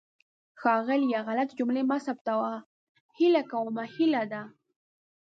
ښاغلیه! 0.61 1.19
غلطې 1.27 1.53
جملې 1.59 1.83
مه 1.89 1.97
ثبتوه. 2.05 2.53
هیله 3.17 3.41
کوم 3.51 3.75
هیله 3.95 4.23
ده. 4.31 4.43